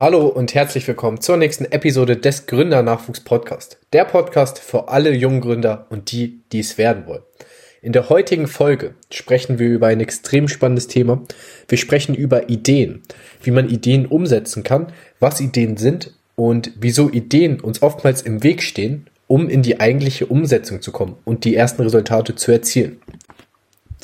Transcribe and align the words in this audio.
Hallo 0.00 0.28
und 0.28 0.54
herzlich 0.54 0.86
willkommen 0.86 1.20
zur 1.20 1.36
nächsten 1.38 1.64
Episode 1.64 2.16
des 2.16 2.46
Gründernachwuchs 2.46 3.18
Podcast. 3.18 3.78
Der 3.92 4.04
Podcast 4.04 4.60
für 4.60 4.90
alle 4.90 5.12
jungen 5.12 5.40
Gründer 5.40 5.88
und 5.90 6.12
die, 6.12 6.38
die 6.52 6.60
es 6.60 6.78
werden 6.78 7.08
wollen. 7.08 7.24
In 7.82 7.90
der 7.90 8.08
heutigen 8.08 8.46
Folge 8.46 8.94
sprechen 9.10 9.58
wir 9.58 9.66
über 9.66 9.88
ein 9.88 9.98
extrem 9.98 10.46
spannendes 10.46 10.86
Thema. 10.86 11.24
Wir 11.66 11.78
sprechen 11.78 12.14
über 12.14 12.48
Ideen, 12.48 13.02
wie 13.42 13.50
man 13.50 13.68
Ideen 13.68 14.06
umsetzen 14.06 14.62
kann, 14.62 14.92
was 15.18 15.40
Ideen 15.40 15.76
sind 15.76 16.14
und 16.36 16.70
wieso 16.78 17.10
Ideen 17.10 17.58
uns 17.58 17.82
oftmals 17.82 18.22
im 18.22 18.44
Weg 18.44 18.62
stehen, 18.62 19.08
um 19.26 19.48
in 19.48 19.62
die 19.62 19.80
eigentliche 19.80 20.26
Umsetzung 20.26 20.80
zu 20.80 20.92
kommen 20.92 21.16
und 21.24 21.42
die 21.42 21.56
ersten 21.56 21.82
Resultate 21.82 22.36
zu 22.36 22.52
erzielen. 22.52 23.00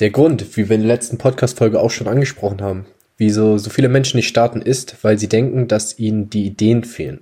Der 0.01 0.11
Grund, 0.11 0.57
wie 0.57 0.69
wir 0.69 0.75
in 0.75 0.83
der 0.83 0.97
letzten 0.97 1.19
Podcast-Folge 1.19 1.79
auch 1.79 1.93
schon 1.93 2.09
angesprochen 2.09 2.63
haben, 2.63 2.85
wieso 3.17 3.59
so 3.59 3.71
viele 3.71 3.89
Menschen 3.89 4.17
nicht 4.17 4.29
starten, 4.29 4.61
ist, 4.63 4.97
weil 5.03 5.19
sie 5.19 5.29
denken, 5.29 5.69
dass 5.69 5.99
ihnen 5.99 6.31
die 6.31 6.47
Ideen 6.47 6.85
fehlen. 6.85 7.21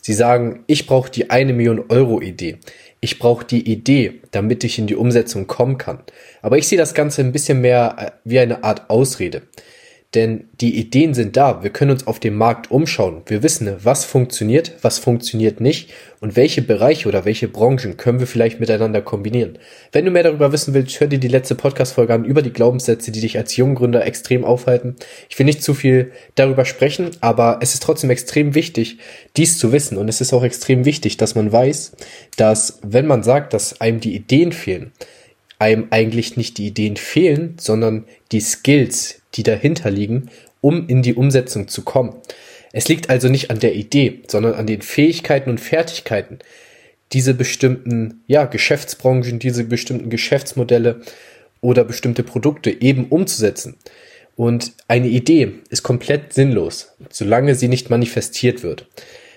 Sie 0.00 0.14
sagen, 0.14 0.64
ich 0.66 0.86
brauche 0.86 1.10
die 1.10 1.30
eine 1.30 1.52
Million 1.52 1.84
Euro 1.88 2.20
Idee. 2.20 2.58
Ich 3.00 3.18
brauche 3.18 3.44
die 3.44 3.70
Idee, 3.70 4.20
damit 4.32 4.64
ich 4.64 4.78
in 4.78 4.86
die 4.86 4.96
Umsetzung 4.96 5.46
kommen 5.46 5.78
kann. 5.78 6.00
Aber 6.40 6.58
ich 6.58 6.66
sehe 6.68 6.78
das 6.78 6.94
Ganze 6.94 7.22
ein 7.22 7.32
bisschen 7.32 7.60
mehr 7.60 7.96
äh, 7.98 8.10
wie 8.24 8.38
eine 8.38 8.64
Art 8.64 8.90
Ausrede. 8.90 9.42
Denn 10.14 10.44
die 10.60 10.78
Ideen 10.78 11.14
sind 11.14 11.38
da. 11.38 11.62
Wir 11.62 11.70
können 11.70 11.92
uns 11.92 12.06
auf 12.06 12.20
dem 12.20 12.36
Markt 12.36 12.70
umschauen. 12.70 13.22
Wir 13.26 13.42
wissen, 13.42 13.74
was 13.82 14.04
funktioniert, 14.04 14.72
was 14.82 14.98
funktioniert 14.98 15.60
nicht 15.60 15.90
und 16.20 16.36
welche 16.36 16.60
Bereiche 16.60 17.08
oder 17.08 17.24
welche 17.24 17.48
Branchen 17.48 17.96
können 17.96 18.20
wir 18.20 18.26
vielleicht 18.26 18.60
miteinander 18.60 19.00
kombinieren. 19.00 19.58
Wenn 19.90 20.04
du 20.04 20.10
mehr 20.10 20.22
darüber 20.22 20.52
wissen 20.52 20.74
willst, 20.74 21.00
hör 21.00 21.06
dir 21.06 21.18
die 21.18 21.28
letzte 21.28 21.54
Podcast-Folge 21.54 22.12
an 22.12 22.26
über 22.26 22.42
die 22.42 22.52
Glaubenssätze, 22.52 23.10
die 23.10 23.22
dich 23.22 23.38
als 23.38 23.56
Junggründer 23.56 24.04
extrem 24.04 24.44
aufhalten. 24.44 24.96
Ich 25.30 25.38
will 25.38 25.46
nicht 25.46 25.62
zu 25.62 25.72
viel 25.72 26.12
darüber 26.34 26.66
sprechen, 26.66 27.10
aber 27.22 27.60
es 27.62 27.72
ist 27.72 27.82
trotzdem 27.82 28.10
extrem 28.10 28.54
wichtig, 28.54 28.98
dies 29.38 29.56
zu 29.56 29.72
wissen. 29.72 29.96
Und 29.96 30.08
es 30.08 30.20
ist 30.20 30.34
auch 30.34 30.44
extrem 30.44 30.84
wichtig, 30.84 31.16
dass 31.16 31.34
man 31.34 31.50
weiß, 31.50 31.92
dass 32.36 32.80
wenn 32.82 33.06
man 33.06 33.22
sagt, 33.22 33.54
dass 33.54 33.80
einem 33.80 34.00
die 34.00 34.14
Ideen 34.14 34.52
fehlen, 34.52 34.92
einem 35.58 35.86
eigentlich 35.90 36.36
nicht 36.36 36.58
die 36.58 36.66
Ideen 36.66 36.96
fehlen, 36.96 37.54
sondern 37.58 38.04
die 38.30 38.40
Skills, 38.40 39.21
die 39.34 39.42
dahinter 39.42 39.90
liegen, 39.90 40.30
um 40.60 40.88
in 40.88 41.02
die 41.02 41.14
Umsetzung 41.14 41.68
zu 41.68 41.82
kommen. 41.82 42.14
Es 42.72 42.88
liegt 42.88 43.10
also 43.10 43.28
nicht 43.28 43.50
an 43.50 43.58
der 43.58 43.74
Idee, 43.74 44.20
sondern 44.28 44.54
an 44.54 44.66
den 44.66 44.82
Fähigkeiten 44.82 45.50
und 45.50 45.60
Fertigkeiten, 45.60 46.38
diese 47.12 47.34
bestimmten 47.34 48.22
ja, 48.26 48.46
Geschäftsbranchen, 48.46 49.38
diese 49.38 49.64
bestimmten 49.64 50.08
Geschäftsmodelle 50.08 51.02
oder 51.60 51.84
bestimmte 51.84 52.22
Produkte 52.22 52.70
eben 52.70 53.06
umzusetzen. 53.08 53.76
Und 54.34 54.72
eine 54.88 55.08
Idee 55.08 55.52
ist 55.68 55.82
komplett 55.82 56.32
sinnlos, 56.32 56.92
solange 57.10 57.54
sie 57.54 57.68
nicht 57.68 57.90
manifestiert 57.90 58.62
wird. 58.62 58.86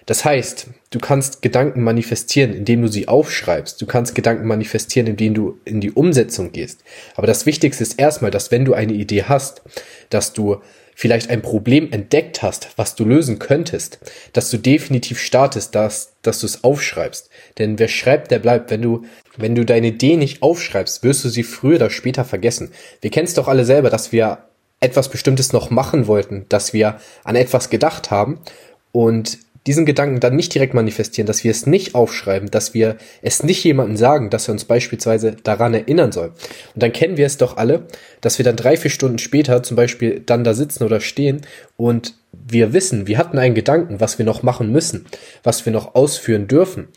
Das 0.06 0.24
heißt, 0.24 0.68
du 0.92 1.00
kannst 1.00 1.42
Gedanken 1.42 1.82
manifestieren, 1.82 2.54
indem 2.54 2.82
du 2.84 2.88
sie 2.88 3.08
aufschreibst. 3.08 3.82
Du 3.82 3.86
kannst 3.86 4.14
Gedanken 4.14 4.46
manifestieren, 4.46 5.08
indem 5.08 5.34
du 5.34 5.58
in 5.66 5.82
die 5.82 5.92
Umsetzung 5.92 6.52
gehst. 6.52 6.84
Aber 7.16 7.26
das 7.26 7.46
Wichtigste 7.46 7.84
ist 7.84 8.00
erstmal, 8.00 8.32
dass 8.32 8.52
wenn 8.52 8.66
du 8.66 8.74
eine 8.74 8.94
Idee 8.94 9.24
hast, 9.24 9.64
dass 10.10 10.34
du 10.34 10.62
vielleicht 10.96 11.30
ein 11.30 11.42
Problem 11.42 11.92
entdeckt 11.92 12.42
hast, 12.42 12.70
was 12.78 12.96
du 12.96 13.04
lösen 13.04 13.38
könntest, 13.40 14.00
dass 14.32 14.50
du 14.50 14.58
definitiv 14.58 15.20
startest, 15.20 15.76
dass, 15.76 16.14
dass 16.22 16.40
du 16.40 16.46
es 16.46 16.64
aufschreibst. 16.64 17.30
Denn 17.58 17.78
wer 17.80 17.90
schreibt, 17.90 18.32
der 18.32 18.40
bleibt. 18.40 18.72
Wenn 18.72 18.82
du, 18.82 19.04
wenn 19.36 19.56
du 19.56 19.66
deine 19.66 19.88
Idee 19.88 20.16
nicht 20.16 20.42
aufschreibst, 20.42 21.04
wirst 21.04 21.26
du 21.26 21.30
sie 21.30 21.44
früher 21.44 21.76
oder 21.76 21.90
später 21.90 22.24
vergessen. 22.24 22.72
Wir 23.02 23.12
kennen 23.12 23.28
es 23.28 23.34
doch 23.34 23.48
alle 23.48 23.66
selber, 23.66 23.90
dass 23.90 24.12
wir 24.12 24.38
etwas 24.80 25.10
Bestimmtes 25.10 25.52
noch 25.52 25.70
machen 25.70 26.08
wollten, 26.08 26.46
dass 26.48 26.72
wir 26.72 27.00
an 27.24 27.36
etwas 27.36 27.70
gedacht 27.70 28.12
haben 28.12 28.40
und 28.92 29.40
diesen 29.68 29.86
Gedanken 29.86 30.20
dann 30.20 30.36
nicht 30.36 30.54
direkt 30.54 30.74
manifestieren, 30.74 31.26
dass 31.26 31.44
wir 31.44 31.52
es 31.52 31.66
nicht 31.66 31.96
aufschreiben, 31.96 32.52
dass 32.52 32.74
wir 32.74 32.98
es 33.22 33.44
nicht 33.44 33.64
jemandem 33.64 33.98
sagen, 33.98 34.30
dass 34.30 34.48
er 34.48 34.54
uns 34.54 34.66
beispielsweise 34.66 35.36
daran 35.44 35.74
erinnern 35.74 36.12
soll. 36.12 36.28
Und 36.74 36.84
dann 36.84 36.94
kennen 36.94 37.18
wir 37.18 37.26
es 37.26 37.38
doch 37.38 37.58
alle, 37.58 37.88
dass 38.22 38.38
wir 38.38 38.46
dann 38.46 38.56
drei, 38.56 38.78
vier 38.78 38.92
Stunden 38.92 39.18
später 39.18 39.64
zum 39.64 39.76
Beispiel 39.76 40.22
dann 40.24 40.44
da 40.44 40.54
sitzen 40.54 40.84
oder 40.84 41.00
stehen 41.00 41.42
und 41.78 42.14
wir 42.32 42.74
wissen, 42.74 43.08
wir 43.08 43.18
hatten 43.18 43.40
einen 43.40 43.56
Gedanken, 43.56 44.00
was 44.00 44.20
wir 44.20 44.26
noch 44.26 44.44
machen 44.44 44.72
müssen, 44.72 45.06
was 45.44 45.66
wir 45.66 45.74
noch 45.74 45.96
ausführen 45.96 46.48
dürfen. 46.48 46.90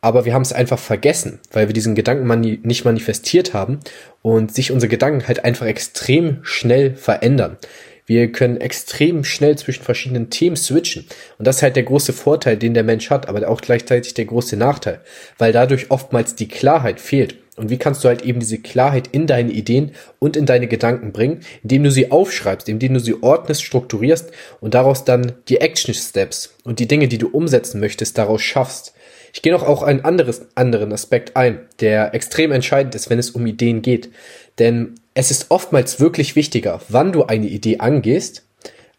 Aber 0.00 0.24
wir 0.26 0.34
haben 0.34 0.42
es 0.42 0.52
einfach 0.52 0.78
vergessen, 0.78 1.40
weil 1.50 1.66
wir 1.66 1.72
diesen 1.72 1.94
Gedanken 1.94 2.26
mani 2.26 2.60
nicht 2.62 2.84
manifestiert 2.84 3.54
haben 3.54 3.80
und 4.20 4.54
sich 4.54 4.70
unsere 4.70 4.90
Gedanken 4.90 5.26
halt 5.26 5.44
einfach 5.44 5.66
extrem 5.66 6.40
schnell 6.42 6.94
verändern. 6.94 7.56
Wir 8.06 8.30
können 8.32 8.58
extrem 8.58 9.24
schnell 9.24 9.56
zwischen 9.56 9.82
verschiedenen 9.82 10.28
Themen 10.28 10.56
switchen. 10.56 11.06
Und 11.38 11.46
das 11.46 11.56
ist 11.56 11.62
halt 11.62 11.76
der 11.76 11.84
große 11.84 12.12
Vorteil, 12.12 12.56
den 12.56 12.74
der 12.74 12.84
Mensch 12.84 13.08
hat, 13.10 13.28
aber 13.28 13.48
auch 13.48 13.60
gleichzeitig 13.60 14.14
der 14.14 14.26
große 14.26 14.56
Nachteil, 14.56 15.00
weil 15.38 15.52
dadurch 15.52 15.90
oftmals 15.90 16.34
die 16.34 16.48
Klarheit 16.48 17.00
fehlt. 17.00 17.36
Und 17.56 17.70
wie 17.70 17.78
kannst 17.78 18.02
du 18.02 18.08
halt 18.08 18.22
eben 18.22 18.40
diese 18.40 18.58
Klarheit 18.58 19.08
in 19.12 19.26
deine 19.26 19.52
Ideen 19.52 19.92
und 20.18 20.36
in 20.36 20.44
deine 20.44 20.66
Gedanken 20.66 21.12
bringen, 21.12 21.40
indem 21.62 21.84
du 21.84 21.90
sie 21.90 22.10
aufschreibst, 22.10 22.68
indem 22.68 22.94
du 22.94 23.00
sie 23.00 23.22
ordnest, 23.22 23.62
strukturierst 23.62 24.32
und 24.60 24.74
daraus 24.74 25.04
dann 25.04 25.32
die 25.48 25.60
Action 25.60 25.94
Steps 25.94 26.56
und 26.64 26.80
die 26.80 26.88
Dinge, 26.88 27.06
die 27.06 27.18
du 27.18 27.28
umsetzen 27.28 27.78
möchtest, 27.78 28.18
daraus 28.18 28.42
schaffst. 28.42 28.92
Ich 29.32 29.40
gehe 29.40 29.52
noch 29.52 29.62
auch 29.62 29.82
einen 29.82 30.04
anderes, 30.04 30.46
anderen 30.56 30.92
Aspekt 30.92 31.36
ein, 31.36 31.60
der 31.80 32.12
extrem 32.14 32.50
entscheidend 32.50 32.94
ist, 32.96 33.08
wenn 33.08 33.18
es 33.18 33.30
um 33.30 33.46
Ideen 33.46 33.82
geht. 33.82 34.10
Denn 34.58 34.94
es 35.14 35.30
ist 35.30 35.46
oftmals 35.50 36.00
wirklich 36.00 36.36
wichtiger, 36.36 36.80
wann 36.88 37.12
du 37.12 37.24
eine 37.24 37.46
Idee 37.46 37.78
angehst, 37.78 38.44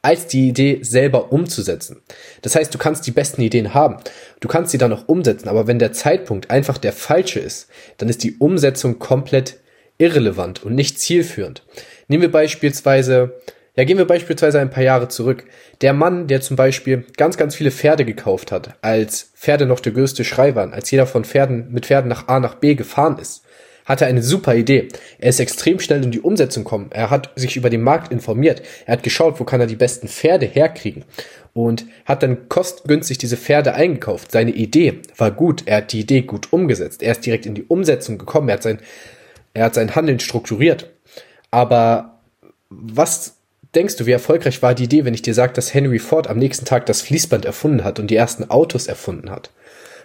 als 0.02 0.28
die 0.28 0.48
Idee 0.48 0.80
selber 0.82 1.32
umzusetzen. 1.32 2.02
Das 2.44 2.56
heißt, 2.56 2.74
du 2.74 2.78
kannst 2.78 3.08
die 3.08 3.12
besten 3.12 3.42
Ideen 3.42 3.74
haben, 3.74 3.98
du 4.40 4.48
kannst 4.48 4.72
sie 4.72 4.78
dann 4.78 4.94
auch 4.94 5.08
umsetzen, 5.08 5.50
aber 5.50 5.68
wenn 5.68 5.80
der 5.80 5.94
Zeitpunkt 5.94 6.52
einfach 6.52 6.78
der 6.78 6.94
falsche 6.94 7.40
ist, 7.40 7.68
dann 7.98 8.08
ist 8.08 8.24
die 8.24 8.38
Umsetzung 8.38 9.00
komplett 9.00 9.58
irrelevant 9.98 10.64
und 10.64 10.76
nicht 10.76 11.00
zielführend. 11.00 11.64
Nehmen 12.08 12.22
wir 12.22 12.32
beispielsweise, 12.32 13.42
ja, 13.76 13.84
gehen 13.84 13.98
wir 13.98 14.06
beispielsweise 14.06 14.60
ein 14.60 14.70
paar 14.70 14.84
Jahre 14.84 15.08
zurück. 15.08 15.46
Der 15.82 15.94
Mann, 15.94 16.28
der 16.28 16.40
zum 16.40 16.56
Beispiel 16.56 17.04
ganz, 17.18 17.36
ganz 17.36 17.56
viele 17.56 17.72
Pferde 17.72 18.06
gekauft 18.06 18.52
hat, 18.52 18.76
als 18.82 19.32
Pferde 19.36 19.66
noch 19.66 19.80
der 19.80 19.94
größte 19.94 20.24
Schrei 20.24 20.54
waren, 20.54 20.74
als 20.74 20.92
jeder 20.92 21.08
von 21.08 21.26
Pferden 21.26 21.72
mit 21.72 21.88
Pferden 21.88 22.10
nach 22.10 22.28
A 22.28 22.40
nach 22.40 22.56
B 22.56 22.76
gefahren 22.76 23.18
ist, 23.18 23.44
hatte 23.86 24.06
eine 24.06 24.24
super 24.24 24.56
Idee. 24.56 24.90
Er 25.20 25.30
ist 25.30 25.40
extrem 25.40 25.80
schnell 25.80 26.04
in 26.04 26.12
die 26.12 26.22
Umsetzung 26.22 26.64
gekommen. 26.64 26.90
Er 26.92 27.10
hat 27.12 27.32
sich 27.36 27.56
über 27.56 27.70
den 27.70 27.82
Markt 27.82 28.12
informiert. 28.12 28.62
Er 28.86 28.94
hat 28.94 29.04
geschaut, 29.04 29.40
wo 29.40 29.44
kann 29.44 29.62
er 29.62 29.68
die 29.68 29.76
besten 29.76 30.08
Pferde 30.08 30.48
herkriegen 30.48 31.06
und 31.54 31.86
hat 32.04 32.22
dann 32.22 32.50
kostengünstig 32.50 33.18
diese 33.18 33.38
Pferde 33.38 33.76
eingekauft. 33.76 34.32
Seine 34.32 34.52
Idee 34.52 35.00
war 35.18 35.32
gut. 35.32 35.64
Er 35.66 35.78
hat 35.78 35.94
die 35.94 36.02
Idee 36.02 36.22
gut 36.22 36.52
umgesetzt. 36.52 37.02
Er 37.02 37.14
ist 37.14 37.26
direkt 37.26 37.46
in 37.46 37.56
die 37.56 37.64
Umsetzung 37.64 38.18
gekommen. 38.18 38.50
Er 38.50 38.56
hat 38.56 38.64
sein, 38.64 38.80
er 39.54 39.66
hat 39.66 39.76
sein 39.76 39.96
Handeln 39.96 40.20
strukturiert. 40.20 40.92
Aber 41.52 42.20
was 42.70 43.36
denkst 43.76 43.98
du, 43.98 44.06
wie 44.06 44.12
erfolgreich 44.12 44.62
war 44.62 44.74
die 44.74 44.86
Idee, 44.86 45.06
wenn 45.06 45.14
ich 45.14 45.22
dir 45.22 45.34
sage, 45.34 45.54
dass 45.54 45.74
Henry 45.74 46.00
Ford 46.00 46.28
am 46.28 46.38
nächsten 46.38 46.66
Tag 46.66 46.88
das 46.88 47.02
Fließband 47.02 47.46
erfunden 47.46 47.84
hat 47.84 48.00
und 48.00 48.08
die 48.08 48.16
ersten 48.16 48.50
Autos 48.50 48.88
erfunden 48.88 49.30
hat? 49.30 49.52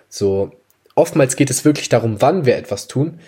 So, 0.08 0.52
oftmals 0.94 1.34
geht 1.34 1.50
es 1.50 1.64
wirklich 1.64 1.88
darum, 1.88 2.20
wann 2.20 2.47
wir 2.47 2.56
etwas 2.56 2.86
tun, 2.86 3.18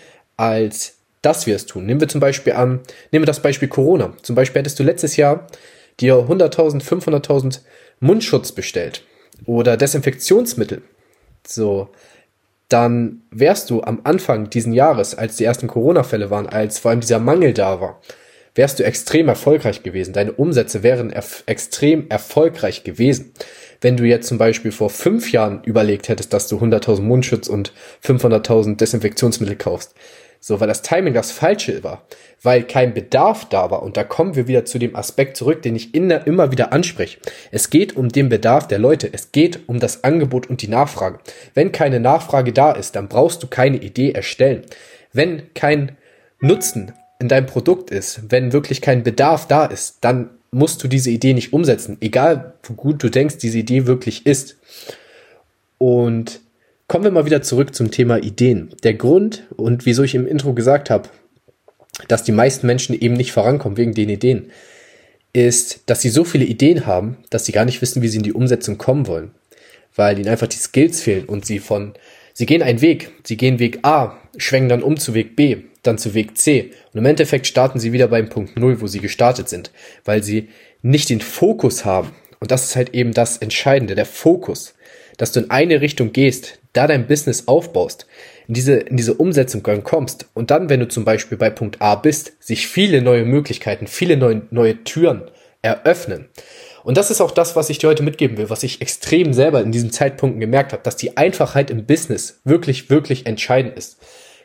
als 0.42 0.96
dass 1.22 1.46
wir 1.46 1.54
es 1.54 1.66
tun. 1.66 1.86
Nehmen 1.86 2.00
wir 2.00 2.08
zum 2.08 2.20
Beispiel 2.20 2.54
an, 2.54 2.80
nehmen 3.12 3.22
wir 3.22 3.26
das 3.26 3.40
Beispiel 3.40 3.68
Corona. 3.68 4.12
Zum 4.22 4.34
Beispiel 4.34 4.58
hättest 4.58 4.80
du 4.80 4.82
letztes 4.82 5.16
Jahr 5.16 5.46
dir 6.00 6.16
100.000, 6.16 6.82
500.000 6.82 7.60
Mundschutz 8.00 8.50
bestellt 8.50 9.04
oder 9.46 9.76
Desinfektionsmittel. 9.76 10.82
So, 11.46 11.90
dann 12.68 13.22
wärst 13.30 13.70
du 13.70 13.82
am 13.82 14.00
Anfang 14.02 14.50
diesen 14.50 14.72
Jahres, 14.72 15.14
als 15.14 15.36
die 15.36 15.44
ersten 15.44 15.68
Corona-Fälle 15.68 16.30
waren, 16.30 16.48
als 16.48 16.80
vor 16.80 16.90
allem 16.90 17.00
dieser 17.00 17.20
Mangel 17.20 17.52
da 17.54 17.80
war, 17.80 18.00
wärst 18.56 18.80
du 18.80 18.84
extrem 18.84 19.28
erfolgreich 19.28 19.84
gewesen. 19.84 20.12
Deine 20.12 20.32
Umsätze 20.32 20.82
wären 20.82 21.10
erf 21.10 21.44
extrem 21.46 22.08
erfolgreich 22.10 22.82
gewesen. 22.82 23.32
Wenn 23.80 23.96
du 23.96 24.04
jetzt 24.04 24.28
zum 24.28 24.38
Beispiel 24.38 24.72
vor 24.72 24.90
fünf 24.90 25.32
Jahren 25.32 25.62
überlegt 25.64 26.08
hättest, 26.08 26.32
dass 26.32 26.48
du 26.48 26.56
100.000 26.56 27.00
Mundschutz 27.00 27.48
und 27.48 27.72
500.000 28.04 28.76
Desinfektionsmittel 28.76 29.56
kaufst, 29.56 29.94
so, 30.44 30.58
weil 30.58 30.66
das 30.66 30.82
Timing 30.82 31.14
das 31.14 31.30
falsche 31.30 31.84
war, 31.84 32.02
weil 32.42 32.64
kein 32.64 32.94
Bedarf 32.94 33.48
da 33.48 33.70
war. 33.70 33.84
Und 33.84 33.96
da 33.96 34.02
kommen 34.02 34.34
wir 34.34 34.48
wieder 34.48 34.64
zu 34.64 34.80
dem 34.80 34.96
Aspekt 34.96 35.36
zurück, 35.36 35.62
den 35.62 35.76
ich 35.76 35.94
in, 35.94 36.10
immer 36.10 36.50
wieder 36.50 36.72
anspreche. 36.72 37.18
Es 37.52 37.70
geht 37.70 37.96
um 37.96 38.08
den 38.08 38.28
Bedarf 38.28 38.66
der 38.66 38.80
Leute. 38.80 39.08
Es 39.12 39.30
geht 39.30 39.68
um 39.68 39.78
das 39.78 40.02
Angebot 40.02 40.50
und 40.50 40.60
die 40.60 40.66
Nachfrage. 40.66 41.20
Wenn 41.54 41.70
keine 41.70 42.00
Nachfrage 42.00 42.52
da 42.52 42.72
ist, 42.72 42.96
dann 42.96 43.06
brauchst 43.06 43.40
du 43.44 43.46
keine 43.46 43.76
Idee 43.76 44.10
erstellen. 44.10 44.62
Wenn 45.12 45.54
kein 45.54 45.92
Nutzen 46.40 46.92
in 47.20 47.28
deinem 47.28 47.46
Produkt 47.46 47.92
ist, 47.92 48.22
wenn 48.32 48.52
wirklich 48.52 48.80
kein 48.80 49.04
Bedarf 49.04 49.46
da 49.46 49.64
ist, 49.64 49.98
dann 50.00 50.30
musst 50.50 50.82
du 50.82 50.88
diese 50.88 51.10
Idee 51.10 51.34
nicht 51.34 51.52
umsetzen. 51.52 51.98
Egal, 52.00 52.54
wie 52.64 52.74
gut 52.74 53.00
du 53.00 53.10
denkst, 53.10 53.38
diese 53.38 53.58
Idee 53.58 53.86
wirklich 53.86 54.26
ist. 54.26 54.56
Und 55.78 56.40
Kommen 56.92 57.04
wir 57.04 57.10
mal 57.10 57.24
wieder 57.24 57.40
zurück 57.40 57.74
zum 57.74 57.90
Thema 57.90 58.18
Ideen. 58.18 58.68
Der 58.82 58.92
Grund 58.92 59.44
und 59.56 59.86
wieso 59.86 60.02
ich 60.02 60.14
im 60.14 60.26
Intro 60.26 60.52
gesagt 60.52 60.90
habe, 60.90 61.08
dass 62.06 62.22
die 62.22 62.32
meisten 62.32 62.66
Menschen 62.66 62.94
eben 62.94 63.14
nicht 63.14 63.32
vorankommen 63.32 63.78
wegen 63.78 63.94
den 63.94 64.10
Ideen, 64.10 64.50
ist, 65.32 65.84
dass 65.86 66.02
sie 66.02 66.10
so 66.10 66.22
viele 66.22 66.44
Ideen 66.44 66.84
haben, 66.84 67.16
dass 67.30 67.46
sie 67.46 67.52
gar 67.52 67.64
nicht 67.64 67.80
wissen, 67.80 68.02
wie 68.02 68.08
sie 68.08 68.18
in 68.18 68.24
die 68.24 68.34
Umsetzung 68.34 68.76
kommen 68.76 69.06
wollen, 69.06 69.30
weil 69.96 70.18
ihnen 70.18 70.28
einfach 70.28 70.48
die 70.48 70.58
Skills 70.58 71.00
fehlen 71.00 71.24
und 71.24 71.46
sie 71.46 71.60
von, 71.60 71.94
sie 72.34 72.44
gehen 72.44 72.62
einen 72.62 72.82
Weg, 72.82 73.10
sie 73.24 73.38
gehen 73.38 73.58
Weg 73.58 73.78
A, 73.84 74.18
schwenken 74.36 74.68
dann 74.68 74.82
um 74.82 74.98
zu 74.98 75.14
Weg 75.14 75.34
B, 75.34 75.62
dann 75.82 75.96
zu 75.96 76.12
Weg 76.12 76.36
C. 76.36 76.72
Und 76.92 76.98
im 76.98 77.06
Endeffekt 77.06 77.46
starten 77.46 77.80
sie 77.80 77.94
wieder 77.94 78.08
beim 78.08 78.28
Punkt 78.28 78.58
Null, 78.58 78.82
wo 78.82 78.86
sie 78.86 79.00
gestartet 79.00 79.48
sind, 79.48 79.70
weil 80.04 80.22
sie 80.22 80.50
nicht 80.82 81.08
den 81.08 81.22
Fokus 81.22 81.86
haben. 81.86 82.10
Und 82.38 82.50
das 82.50 82.64
ist 82.64 82.76
halt 82.76 82.92
eben 82.92 83.14
das 83.14 83.38
Entscheidende, 83.38 83.94
der 83.94 84.04
Fokus, 84.04 84.74
dass 85.18 85.32
du 85.32 85.40
in 85.40 85.50
eine 85.50 85.80
Richtung 85.80 86.12
gehst, 86.12 86.58
da 86.72 86.86
dein 86.86 87.06
Business 87.06 87.48
aufbaust, 87.48 88.06
in 88.48 88.54
diese, 88.54 88.74
in 88.74 88.96
diese 88.96 89.14
Umsetzung 89.14 89.62
kommst 89.84 90.26
und 90.34 90.50
dann, 90.50 90.68
wenn 90.68 90.80
du 90.80 90.88
zum 90.88 91.04
Beispiel 91.04 91.38
bei 91.38 91.50
Punkt 91.50 91.80
A 91.80 91.94
bist, 91.94 92.32
sich 92.40 92.66
viele 92.66 93.02
neue 93.02 93.24
Möglichkeiten, 93.24 93.86
viele 93.86 94.16
neue, 94.16 94.42
neue 94.50 94.82
Türen 94.84 95.22
eröffnen. 95.62 96.28
Und 96.84 96.96
das 96.96 97.10
ist 97.10 97.20
auch 97.20 97.30
das, 97.30 97.54
was 97.54 97.70
ich 97.70 97.78
dir 97.78 97.88
heute 97.88 98.02
mitgeben 98.02 98.36
will, 98.36 98.50
was 98.50 98.64
ich 98.64 98.80
extrem 98.80 99.32
selber 99.32 99.62
in 99.62 99.70
diesen 99.70 99.92
Zeitpunkten 99.92 100.40
gemerkt 100.40 100.72
habe, 100.72 100.82
dass 100.82 100.96
die 100.96 101.16
Einfachheit 101.16 101.70
im 101.70 101.86
Business 101.86 102.40
wirklich, 102.44 102.90
wirklich 102.90 103.26
entscheidend 103.26 103.76
ist. 103.76 103.98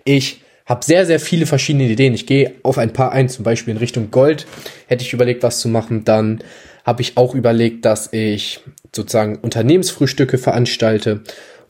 Ich 0.04 0.42
habe 0.68 0.86
sehr, 0.86 1.06
sehr 1.06 1.20
viele 1.20 1.46
verschiedene 1.46 1.86
Ideen. 1.86 2.14
Ich 2.14 2.28
gehe 2.28 2.56
auf 2.62 2.78
ein 2.78 2.94
paar 2.94 3.12
ein, 3.12 3.30
zum 3.30 3.44
Beispiel 3.44 3.72
in 3.72 3.78
Richtung 3.78 4.12
Gold 4.12 4.46
hätte 4.88 5.04
ich 5.04 5.14
überlegt, 5.14 5.42
was 5.42 5.60
zu 5.60 5.70
machen. 5.70 6.04
Dann 6.04 6.44
habe 6.86 7.02
ich 7.02 7.18
auch 7.18 7.34
überlegt, 7.34 7.86
dass 7.86 8.14
ich 8.14 8.60
sozusagen 8.98 9.38
Unternehmensfrühstücke 9.38 10.38
veranstalte 10.38 11.22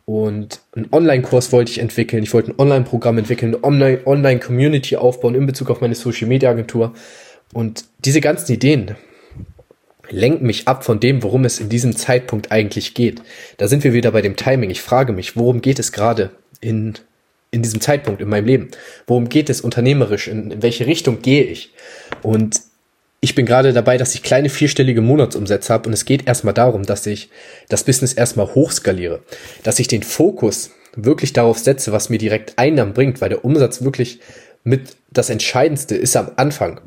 und 0.09 0.61
einen 0.73 0.87
Online-Kurs 0.93 1.51
wollte 1.51 1.69
ich 1.69 1.79
entwickeln. 1.79 2.23
Ich 2.23 2.33
wollte 2.33 2.51
ein 2.51 2.59
Online-Programm 2.59 3.17
entwickeln, 3.17 3.61
eine 3.61 4.07
Online-Community 4.07 4.95
aufbauen 4.95 5.35
in 5.35 5.45
Bezug 5.45 5.69
auf 5.69 5.81
meine 5.81 5.95
Social-Media-Agentur. 5.95 6.93
Und 7.51 7.83
diese 8.05 8.21
ganzen 8.21 8.53
Ideen 8.53 8.95
lenken 10.09 10.45
mich 10.45 10.65
ab 10.65 10.85
von 10.85 11.01
dem, 11.01 11.23
worum 11.23 11.43
es 11.43 11.59
in 11.59 11.67
diesem 11.67 11.93
Zeitpunkt 11.93 12.53
eigentlich 12.53 12.93
geht. 12.93 13.21
Da 13.57 13.67
sind 13.67 13.83
wir 13.83 13.91
wieder 13.91 14.11
bei 14.11 14.21
dem 14.21 14.37
Timing. 14.37 14.69
Ich 14.69 14.81
frage 14.81 15.11
mich, 15.11 15.35
worum 15.35 15.61
geht 15.61 15.77
es 15.77 15.91
gerade 15.91 16.31
in, 16.61 16.93
in 17.51 17.61
diesem 17.61 17.81
Zeitpunkt 17.81 18.21
in 18.21 18.29
meinem 18.29 18.45
Leben? 18.45 18.69
Worum 19.07 19.27
geht 19.27 19.49
es 19.49 19.59
unternehmerisch? 19.59 20.29
In, 20.29 20.51
in 20.51 20.63
welche 20.63 20.87
Richtung 20.87 21.21
gehe 21.21 21.43
ich? 21.43 21.73
Und 22.23 22.61
ich 23.19 23.35
bin 23.35 23.45
gerade 23.45 23.73
dabei, 23.73 23.97
dass 23.97 24.13
ich 24.13 24.23
kleine 24.23 24.49
vierstellige 24.49 25.01
Monatsumsätze 25.01 25.73
habe 25.73 25.87
und 25.87 25.93
es 25.93 26.05
geht 26.05 26.27
erstmal 26.27 26.53
darum, 26.53 26.83
dass 26.83 27.05
ich 27.05 27.29
das 27.69 27.83
Business 27.83 28.13
erstmal 28.13 28.53
hochskaliere, 28.53 29.21
dass 29.63 29.79
ich 29.79 29.87
den 29.87 30.03
Fokus 30.03 30.71
wirklich 30.95 31.33
darauf 31.33 31.59
setze, 31.59 31.91
was 31.91 32.09
mir 32.09 32.17
direkt 32.19 32.57
Einnahmen 32.57 32.93
bringt, 32.93 33.21
weil 33.21 33.29
der 33.29 33.45
Umsatz 33.45 33.81
wirklich 33.83 34.19
mit 34.63 34.97
das 35.11 35.29
Entscheidendste 35.29 35.95
ist 35.95 36.15
am 36.15 36.31
Anfang. 36.35 36.81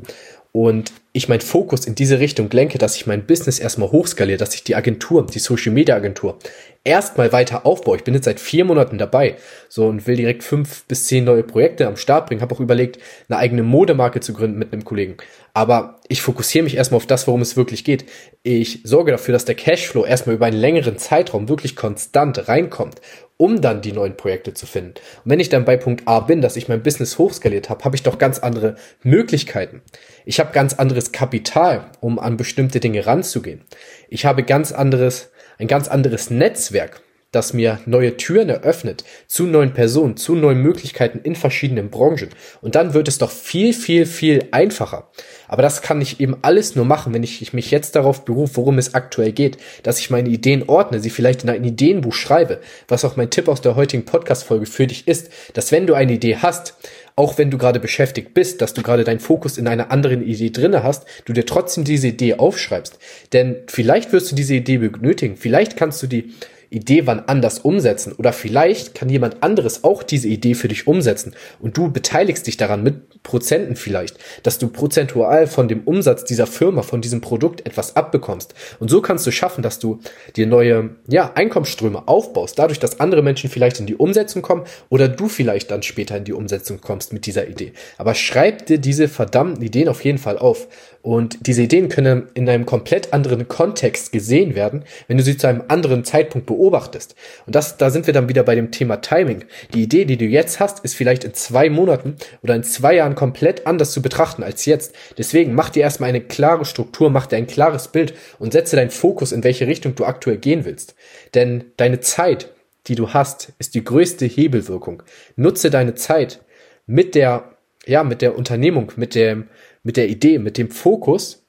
Und 0.53 0.91
ich 1.13 1.29
meinen 1.29 1.41
Fokus 1.41 1.85
in 1.85 1.95
diese 1.95 2.19
Richtung 2.19 2.49
lenke, 2.51 2.77
dass 2.77 2.97
ich 2.97 3.07
mein 3.07 3.25
Business 3.25 3.59
erstmal 3.59 3.91
hochskaliere, 3.91 4.37
dass 4.37 4.53
ich 4.53 4.63
die 4.63 4.75
Agentur, 4.75 5.25
die 5.25 5.39
Social 5.39 5.71
Media 5.71 5.95
Agentur 5.95 6.39
erstmal 6.83 7.31
weiter 7.31 7.65
aufbaue. 7.65 7.97
Ich 7.97 8.03
bin 8.03 8.15
jetzt 8.15 8.25
seit 8.25 8.39
vier 8.39 8.65
Monaten 8.65 8.97
dabei, 8.97 9.35
so 9.69 9.87
und 9.87 10.07
will 10.07 10.15
direkt 10.15 10.43
fünf 10.43 10.83
bis 10.85 11.05
zehn 11.05 11.23
neue 11.23 11.43
Projekte 11.43 11.87
am 11.87 11.95
Start 11.95 12.27
bringen. 12.27 12.41
Habe 12.41 12.55
auch 12.55 12.59
überlegt, 12.59 12.99
eine 13.29 13.37
eigene 13.37 13.63
Modemarke 13.63 14.19
zu 14.19 14.33
gründen 14.33 14.57
mit 14.57 14.73
einem 14.73 14.83
Kollegen. 14.83 15.17
Aber 15.53 15.99
ich 16.07 16.21
fokussiere 16.21 16.63
mich 16.63 16.77
erstmal 16.77 16.97
auf 16.97 17.05
das, 17.05 17.27
worum 17.27 17.41
es 17.41 17.57
wirklich 17.57 17.83
geht. 17.83 18.05
Ich 18.41 18.81
sorge 18.83 19.11
dafür, 19.11 19.33
dass 19.33 19.45
der 19.45 19.55
Cashflow 19.55 20.05
erstmal 20.05 20.35
über 20.35 20.45
einen 20.45 20.57
längeren 20.57 20.97
Zeitraum 20.97 21.49
wirklich 21.49 21.75
konstant 21.75 22.47
reinkommt, 22.47 23.01
um 23.37 23.61
dann 23.61 23.81
die 23.81 23.91
neuen 23.91 24.17
Projekte 24.17 24.53
zu 24.53 24.65
finden. 24.65 24.93
Und 25.23 25.31
wenn 25.31 25.39
ich 25.39 25.49
dann 25.49 25.65
bei 25.65 25.77
Punkt 25.77 26.07
A 26.07 26.21
bin, 26.21 26.41
dass 26.41 26.55
ich 26.55 26.67
mein 26.67 26.83
Business 26.83 27.17
hochskaliert 27.17 27.69
habe, 27.69 27.83
habe 27.83 27.95
ich 27.95 28.03
doch 28.03 28.17
ganz 28.17 28.39
andere 28.39 28.75
Möglichkeiten. 29.03 29.81
Ich 30.25 30.39
habe 30.39 30.53
ganz 30.53 30.73
anderes 30.73 31.11
Kapital, 31.11 31.91
um 31.99 32.17
an 32.17 32.37
bestimmte 32.37 32.79
Dinge 32.79 33.05
ranzugehen. 33.05 33.61
Ich 34.09 34.25
habe 34.25 34.43
ganz 34.43 34.71
anderes, 34.71 35.31
ein 35.61 35.67
ganz 35.67 35.87
anderes 35.87 36.31
Netzwerk, 36.31 37.01
das 37.31 37.53
mir 37.53 37.79
neue 37.85 38.17
Türen 38.17 38.49
eröffnet 38.49 39.05
zu 39.27 39.45
neuen 39.45 39.73
Personen, 39.73 40.17
zu 40.17 40.35
neuen 40.35 40.61
Möglichkeiten 40.61 41.19
in 41.23 41.35
verschiedenen 41.35 41.89
Branchen. 41.89 42.29
Und 42.61 42.75
dann 42.75 42.93
wird 42.93 43.07
es 43.07 43.19
doch 43.19 43.31
viel, 43.31 43.73
viel, 43.73 44.05
viel 44.05 44.47
einfacher. 44.51 45.09
Aber 45.47 45.61
das 45.61 45.81
kann 45.81 46.01
ich 46.01 46.19
eben 46.19 46.35
alles 46.41 46.75
nur 46.75 46.83
machen, 46.83 47.13
wenn 47.13 47.23
ich 47.23 47.53
mich 47.53 47.71
jetzt 47.71 47.95
darauf 47.95 48.25
berufe, 48.25 48.57
worum 48.57 48.79
es 48.79 48.95
aktuell 48.95 49.31
geht, 49.31 49.57
dass 49.83 49.99
ich 49.99 50.09
meine 50.09 50.29
Ideen 50.29 50.67
ordne, 50.67 50.99
sie 50.99 51.09
vielleicht 51.09 51.43
in 51.43 51.49
ein 51.49 51.63
Ideenbuch 51.63 52.13
schreibe, 52.13 52.59
was 52.87 53.05
auch 53.05 53.15
mein 53.15 53.29
Tipp 53.29 53.47
aus 53.47 53.61
der 53.61 53.75
heutigen 53.75 54.03
Podcast-Folge 54.03 54.65
für 54.65 54.87
dich 54.87 55.07
ist, 55.07 55.29
dass 55.53 55.71
wenn 55.71 55.87
du 55.87 55.93
eine 55.93 56.13
Idee 56.13 56.37
hast, 56.37 56.75
auch 57.21 57.37
wenn 57.37 57.51
du 57.51 57.59
gerade 57.59 57.79
beschäftigt 57.79 58.33
bist, 58.33 58.63
dass 58.63 58.73
du 58.73 58.81
gerade 58.81 59.03
deinen 59.03 59.19
Fokus 59.19 59.59
in 59.59 59.67
einer 59.67 59.91
anderen 59.91 60.25
Idee 60.25 60.49
drinne 60.49 60.81
hast, 60.81 61.05
du 61.25 61.33
dir 61.33 61.45
trotzdem 61.45 61.83
diese 61.83 62.07
Idee 62.07 62.33
aufschreibst. 62.33 62.97
Denn 63.31 63.57
vielleicht 63.67 64.11
wirst 64.11 64.31
du 64.31 64.35
diese 64.35 64.55
Idee 64.55 64.79
benötigen, 64.79 65.37
vielleicht 65.37 65.77
kannst 65.77 66.01
du 66.01 66.07
die 66.07 66.33
Idee 66.71 67.05
wann 67.05 67.19
anders 67.19 67.59
umsetzen. 67.59 68.13
Oder 68.13 68.33
vielleicht 68.33 68.95
kann 68.95 69.09
jemand 69.09 69.43
anderes 69.43 69.83
auch 69.83 70.03
diese 70.03 70.29
Idee 70.29 70.55
für 70.55 70.69
dich 70.69 70.87
umsetzen 70.87 71.35
und 71.59 71.77
du 71.77 71.91
beteiligst 71.91 72.47
dich 72.47 72.57
daran 72.57 72.81
mit 72.81 73.23
Prozenten 73.23 73.75
vielleicht, 73.75 74.17
dass 74.43 74.57
du 74.57 74.69
prozentual 74.69 75.45
von 75.47 75.67
dem 75.67 75.81
Umsatz 75.83 76.23
dieser 76.23 76.47
Firma, 76.47 76.81
von 76.81 77.01
diesem 77.01 77.21
Produkt 77.21 77.65
etwas 77.67 77.95
abbekommst. 77.95 78.55
Und 78.79 78.89
so 78.89 79.01
kannst 79.01 79.27
du 79.27 79.31
schaffen, 79.31 79.61
dass 79.61 79.79
du 79.79 79.99
dir 80.35 80.47
neue 80.47 80.95
ja, 81.07 81.33
Einkommensströme 81.35 82.07
aufbaust, 82.07 82.57
dadurch, 82.57 82.79
dass 82.79 82.99
andere 82.99 83.21
Menschen 83.21 83.49
vielleicht 83.49 83.79
in 83.79 83.85
die 83.85 83.95
Umsetzung 83.95 84.41
kommen 84.41 84.63
oder 84.89 85.07
du 85.07 85.27
vielleicht 85.27 85.69
dann 85.71 85.83
später 85.83 86.17
in 86.17 86.23
die 86.23 86.33
Umsetzung 86.33 86.79
kommst 86.81 87.13
mit 87.13 87.25
dieser 87.25 87.47
Idee. 87.47 87.73
Aber 87.97 88.15
schreib 88.15 88.65
dir 88.65 88.77
diese 88.77 89.07
verdammten 89.07 89.61
Ideen 89.61 89.89
auf 89.89 90.03
jeden 90.03 90.17
Fall 90.17 90.37
auf. 90.37 90.67
Und 91.01 91.47
diese 91.47 91.63
Ideen 91.63 91.89
können 91.89 92.27
in 92.35 92.47
einem 92.47 92.65
komplett 92.65 93.11
anderen 93.11 93.47
Kontext 93.47 94.11
gesehen 94.11 94.55
werden, 94.55 94.83
wenn 95.07 95.17
du 95.17 95.23
sie 95.23 95.35
zu 95.35 95.47
einem 95.47 95.63
anderen 95.67 96.03
Zeitpunkt 96.03 96.47
beobachtest. 96.61 97.15
Und 97.47 97.55
das, 97.55 97.77
da 97.77 97.89
sind 97.89 98.05
wir 98.05 98.13
dann 98.13 98.29
wieder 98.29 98.43
bei 98.43 98.53
dem 98.53 98.69
Thema 98.69 98.97
Timing. 98.97 99.45
Die 99.73 99.81
Idee, 99.81 100.05
die 100.05 100.17
du 100.17 100.25
jetzt 100.25 100.59
hast, 100.59 100.85
ist 100.85 100.93
vielleicht 100.93 101.23
in 101.23 101.33
zwei 101.33 101.71
Monaten 101.71 102.17
oder 102.43 102.55
in 102.55 102.63
zwei 102.63 102.95
Jahren 102.95 103.15
komplett 103.15 103.65
anders 103.65 103.91
zu 103.91 104.01
betrachten 104.01 104.43
als 104.43 104.65
jetzt. 104.65 104.93
Deswegen 105.17 105.55
mach 105.55 105.69
dir 105.69 105.81
erstmal 105.81 106.09
eine 106.09 106.21
klare 106.21 106.65
Struktur, 106.65 107.09
mach 107.09 107.25
dir 107.25 107.37
ein 107.37 107.47
klares 107.47 107.87
Bild 107.87 108.13
und 108.37 108.53
setze 108.53 108.75
deinen 108.75 108.91
Fokus, 108.91 109.31
in 109.31 109.43
welche 109.43 109.65
Richtung 109.65 109.95
du 109.95 110.05
aktuell 110.05 110.37
gehen 110.37 110.63
willst. 110.63 110.93
Denn 111.33 111.71
deine 111.77 111.99
Zeit, 111.99 112.51
die 112.85 112.95
du 112.95 113.09
hast, 113.09 113.53
ist 113.57 113.73
die 113.73 113.83
größte 113.83 114.27
Hebelwirkung. 114.27 115.01
Nutze 115.35 115.71
deine 115.71 115.95
Zeit 115.95 116.41
mit 116.85 117.15
der, 117.15 117.55
ja, 117.87 118.03
mit 118.03 118.21
der 118.21 118.37
Unternehmung, 118.37 118.91
mit 118.95 119.15
dem, 119.15 119.47
mit 119.81 119.97
der 119.97 120.09
Idee, 120.09 120.37
mit 120.37 120.59
dem 120.59 120.69
Fokus, 120.69 121.43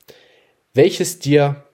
welches 0.72 1.18
dir 1.18 1.64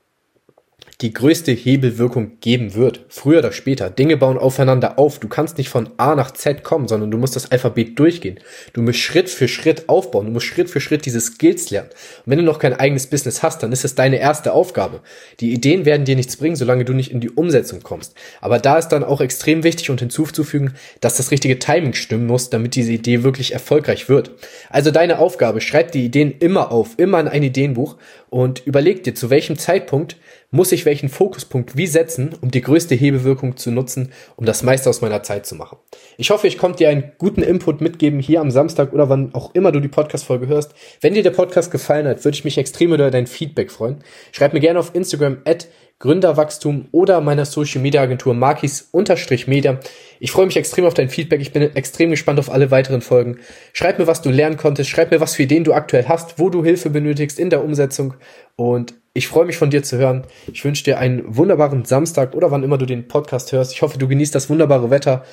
die 1.00 1.12
größte 1.12 1.52
Hebelwirkung 1.52 2.40
geben 2.40 2.74
wird, 2.74 3.04
früher 3.08 3.38
oder 3.38 3.52
später. 3.52 3.88
Dinge 3.88 4.16
bauen 4.16 4.36
aufeinander 4.36 4.98
auf. 4.98 5.20
Du 5.20 5.28
kannst 5.28 5.56
nicht 5.56 5.68
von 5.68 5.90
A 5.96 6.16
nach 6.16 6.32
Z 6.32 6.64
kommen, 6.64 6.88
sondern 6.88 7.12
du 7.12 7.18
musst 7.18 7.36
das 7.36 7.52
Alphabet 7.52 7.96
durchgehen. 8.00 8.40
Du 8.72 8.82
musst 8.82 8.98
Schritt 8.98 9.30
für 9.30 9.46
Schritt 9.46 9.88
aufbauen. 9.88 10.26
Du 10.26 10.32
musst 10.32 10.46
Schritt 10.46 10.68
für 10.68 10.80
Schritt 10.80 11.06
diese 11.06 11.20
Skills 11.20 11.70
lernen. 11.70 11.90
Und 11.90 12.24
wenn 12.26 12.38
du 12.38 12.44
noch 12.44 12.58
kein 12.58 12.74
eigenes 12.74 13.06
Business 13.06 13.44
hast, 13.44 13.62
dann 13.62 13.70
ist 13.70 13.84
es 13.84 13.94
deine 13.94 14.18
erste 14.18 14.52
Aufgabe. 14.52 15.00
Die 15.38 15.52
Ideen 15.52 15.84
werden 15.84 16.04
dir 16.04 16.16
nichts 16.16 16.36
bringen, 16.36 16.56
solange 16.56 16.84
du 16.84 16.92
nicht 16.92 17.12
in 17.12 17.20
die 17.20 17.30
Umsetzung 17.30 17.80
kommst. 17.84 18.14
Aber 18.40 18.58
da 18.58 18.76
ist 18.76 18.88
dann 18.88 19.04
auch 19.04 19.20
extrem 19.20 19.62
wichtig 19.62 19.90
und 19.90 20.00
hinzuzufügen, 20.00 20.74
dass 21.00 21.16
das 21.16 21.30
richtige 21.30 21.60
Timing 21.60 21.94
stimmen 21.94 22.26
muss, 22.26 22.50
damit 22.50 22.74
diese 22.74 22.90
Idee 22.90 23.22
wirklich 23.22 23.52
erfolgreich 23.52 24.08
wird. 24.08 24.32
Also 24.68 24.90
deine 24.90 25.20
Aufgabe, 25.20 25.60
schreib 25.60 25.92
die 25.92 26.04
Ideen 26.04 26.34
immer 26.40 26.72
auf, 26.72 26.94
immer 26.96 27.20
in 27.20 27.28
ein 27.28 27.44
Ideenbuch 27.44 27.96
und 28.30 28.66
überleg 28.66 29.04
dir, 29.04 29.14
zu 29.14 29.30
welchem 29.30 29.56
Zeitpunkt 29.56 30.16
muss 30.50 30.72
ich 30.72 30.86
welchen 30.86 31.08
Fokuspunkt 31.08 31.76
wie 31.76 31.86
setzen, 31.86 32.34
um 32.40 32.50
die 32.50 32.62
größte 32.62 32.94
Hebewirkung 32.94 33.56
zu 33.56 33.70
nutzen, 33.70 34.12
um 34.36 34.46
das 34.46 34.62
meiste 34.62 34.88
aus 34.88 35.02
meiner 35.02 35.22
Zeit 35.22 35.46
zu 35.46 35.54
machen. 35.54 35.78
Ich 36.16 36.30
hoffe, 36.30 36.46
ich 36.46 36.56
konnte 36.56 36.78
dir 36.78 36.88
einen 36.88 37.12
guten 37.18 37.42
Input 37.42 37.80
mitgeben 37.80 38.20
hier 38.20 38.40
am 38.40 38.50
Samstag 38.50 38.92
oder 38.92 39.08
wann 39.08 39.34
auch 39.34 39.54
immer 39.54 39.72
du 39.72 39.80
die 39.80 39.88
Podcast-Folge 39.88 40.46
hörst. 40.46 40.74
Wenn 41.00 41.14
dir 41.14 41.22
der 41.22 41.30
Podcast 41.30 41.70
gefallen 41.70 42.06
hat, 42.06 42.24
würde 42.24 42.36
ich 42.36 42.44
mich 42.44 42.56
extrem 42.56 42.94
über 42.94 43.10
dein 43.10 43.26
Feedback 43.26 43.70
freuen. 43.70 43.98
Schreib 44.32 44.54
mir 44.54 44.60
gerne 44.60 44.78
auf 44.78 44.94
Instagram 44.94 45.38
at 45.44 45.68
Gründerwachstum 46.00 46.86
oder 46.92 47.20
meiner 47.20 47.44
Social 47.44 47.82
Media 47.82 48.02
Agentur 48.02 48.34
Markis-Media. 48.34 49.80
Ich 50.20 50.30
freue 50.30 50.46
mich 50.46 50.56
extrem 50.56 50.84
auf 50.84 50.94
dein 50.94 51.08
Feedback. 51.08 51.40
Ich 51.40 51.52
bin 51.52 51.62
extrem 51.74 52.10
gespannt 52.10 52.38
auf 52.38 52.50
alle 52.50 52.70
weiteren 52.70 53.00
Folgen. 53.00 53.38
Schreib 53.72 53.98
mir, 53.98 54.06
was 54.06 54.22
du 54.22 54.30
lernen 54.30 54.56
konntest. 54.56 54.90
Schreib 54.90 55.10
mir, 55.10 55.20
was 55.20 55.34
für 55.34 55.42
Ideen 55.42 55.64
du 55.64 55.72
aktuell 55.72 56.06
hast, 56.06 56.38
wo 56.38 56.50
du 56.50 56.64
Hilfe 56.64 56.90
benötigst 56.90 57.38
in 57.38 57.50
der 57.50 57.64
Umsetzung. 57.64 58.14
Und 58.54 58.94
ich 59.12 59.26
freue 59.26 59.46
mich 59.46 59.56
von 59.56 59.70
dir 59.70 59.82
zu 59.82 59.98
hören. 59.98 60.24
Ich 60.52 60.64
wünsche 60.64 60.84
dir 60.84 60.98
einen 60.98 61.36
wunderbaren 61.36 61.84
Samstag 61.84 62.34
oder 62.34 62.52
wann 62.52 62.62
immer 62.62 62.78
du 62.78 62.86
den 62.86 63.08
Podcast 63.08 63.50
hörst. 63.50 63.72
Ich 63.72 63.82
hoffe, 63.82 63.98
du 63.98 64.06
genießt 64.06 64.34
das 64.34 64.48
wunderbare 64.48 64.90
Wetter. 64.90 65.24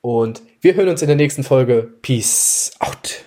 Und 0.00 0.42
wir 0.60 0.74
hören 0.74 0.88
uns 0.88 1.02
in 1.02 1.08
der 1.08 1.16
nächsten 1.16 1.42
Folge. 1.42 1.88
Peace 2.02 2.72
out. 2.78 3.24